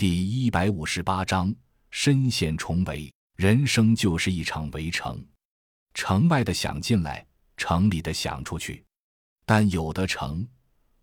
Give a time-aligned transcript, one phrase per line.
[0.00, 1.54] 第一百五十八章：
[1.90, 3.12] 身陷重围。
[3.36, 5.22] 人生就是一场围城，
[5.92, 7.26] 城外的想进来，
[7.58, 8.82] 城里的想出去。
[9.44, 10.48] 但有的城，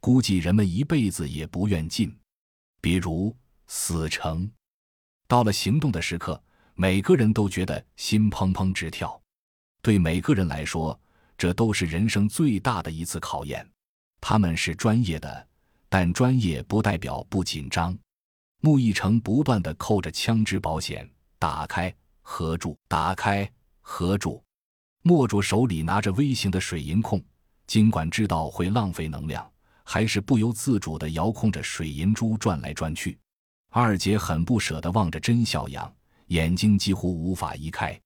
[0.00, 2.18] 估计人们一辈子也不愿进，
[2.80, 3.36] 比如
[3.66, 4.50] 死城。
[5.28, 6.42] 到了行动的时刻，
[6.74, 9.20] 每个人都觉得心砰砰直跳。
[9.82, 10.98] 对每个人来说，
[11.36, 13.70] 这都是人生最大的一次考验。
[14.22, 15.48] 他们是专业的，
[15.90, 17.94] 但专业不代表不紧张。
[18.60, 23.48] 穆易成不断的扣着枪支保险，打开合住，打开
[23.80, 24.42] 合住。
[25.02, 27.22] 墨主手里拿着微型的水银控，
[27.66, 29.48] 尽管知道会浪费能量，
[29.84, 33.16] 还是不由自主的遥控着水银珠转来转去。
[33.70, 35.94] 二姐很不舍得望着甄小阳，
[36.28, 37.96] 眼睛几乎无法移开。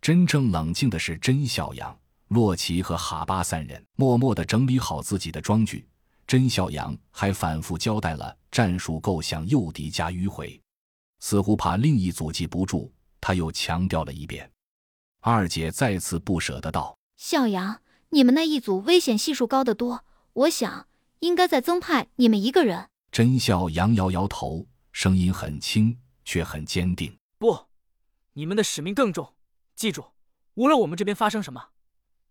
[0.00, 5.84] 真正冷静的是甄小阳、洛奇和哈巴三人，默默的整理好自己的装具。
[6.26, 10.60] 甄孝阳还反复交代了战术构想，诱敌加迂回，
[11.20, 12.90] 似乎怕另一组记不住，
[13.20, 14.50] 他又强调了一遍。
[15.20, 20.88] 二姐再次不舍得道：“小阳，你们那一组危险系数高得多，我想
[21.20, 27.66] 应该再增派你们一个人。”甄孝阳摇摇头，声音很轻，却很坚定：“不，
[28.32, 29.34] 你们的使命更重。
[29.76, 30.06] 记住，
[30.54, 31.68] 无论我们这边发生什么，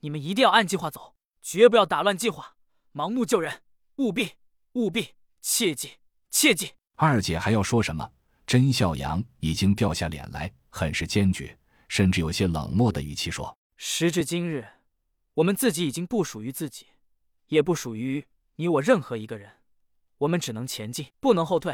[0.00, 2.56] 你们一定要按计划走，绝不要打乱计划，
[2.94, 3.60] 盲目救人。”
[4.02, 4.32] 务必，
[4.72, 5.90] 务必，切记，
[6.28, 6.72] 切记！
[6.96, 8.10] 二姐还要说什么？
[8.44, 14.66] 甄笑阳已经掉下脸来，很是坚决，甚至有些冷漠的语气说：“时至今日，
[15.34, 16.86] 我们自己已经不属于自己，
[17.46, 19.48] 也不属于你我任何一个人。
[20.18, 21.72] 我们只能前进，不能后退。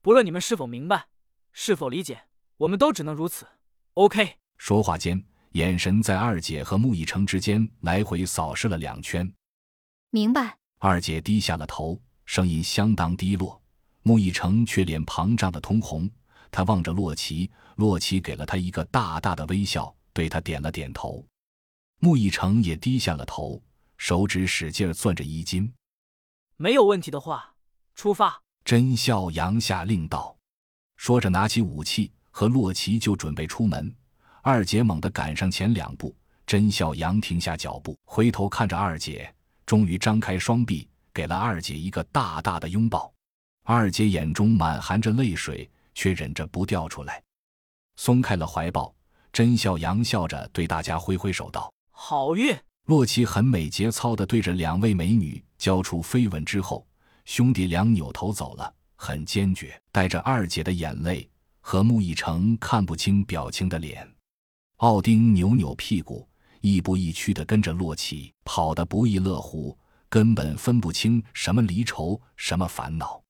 [0.00, 1.08] 不论你们是否明白，
[1.52, 2.22] 是否理解，
[2.56, 3.46] 我们都只能如此。
[3.92, 9.30] OK。”说话间，眼神在二姐和穆逸成之间来回扫视了两圈。
[10.08, 10.57] 明白。
[10.78, 13.60] 二姐低下了头，声音相当低落。
[14.02, 16.08] 穆逸成却脸庞涨得通红，
[16.50, 21.26] 他望着洛奇，洛奇给了他一个大大的微笑，对他点了点头。
[21.98, 23.60] 穆逸成也低下了头，
[23.96, 25.70] 手指使劲攥着衣襟。
[26.56, 27.54] 没有问题的话，
[27.96, 28.40] 出发。
[28.64, 30.36] 甄笑阳下令道，
[30.96, 33.92] 说着拿起武器和洛奇就准备出门。
[34.42, 36.14] 二姐猛地赶上前两步，
[36.46, 39.34] 甄笑阳停下脚步，回头看着二姐。
[39.68, 43.12] 终于张开双臂，给了二姐一个大大的拥抱。
[43.64, 47.22] 二姐眼中满含着泪水，却忍着不掉出来，
[47.96, 48.94] 松开了怀抱。
[49.30, 52.56] 甄笑阳笑着对大家挥挥手道：“好运。”
[52.88, 56.86] 洛奇很美节操的对着两位美女交出飞吻之后，
[57.26, 61.28] 兄弟俩扭头走了，很坚决，带着二姐的眼泪
[61.60, 64.10] 和穆逸成看不清表情的脸。
[64.76, 66.26] 奥丁扭扭屁股。
[66.60, 73.22] 亦步亦趋地跟着洛奇，跑得不亦乐乎，根本分不清什么离愁，什么烦恼。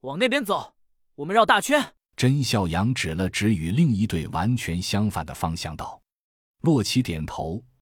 [0.00, 0.74] 往那边走，
[1.16, 1.94] 我们绕大圈。
[2.16, 6.00] 甄笑阳指了指与另一队完全相反的方向，道
[6.62, 7.62] ：“洛奇点头，